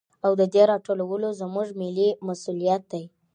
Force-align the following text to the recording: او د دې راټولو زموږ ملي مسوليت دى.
او 0.25 0.31
د 0.39 0.43
دې 0.53 0.61
راټولو 0.71 1.27
زموږ 1.41 1.67
ملي 1.81 2.09
مسوليت 2.27 2.81
دى. 2.91 3.03